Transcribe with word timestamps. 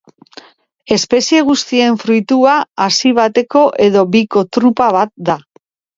Espezie 0.95 1.41
guztien 1.49 1.99
fruitua 2.03 2.55
hazi 2.87 3.11
bateko 3.19 3.63
edo 3.89 4.07
biko 4.17 4.45
drupa 4.59 4.89
bat 4.97 5.13
da. 5.31 5.37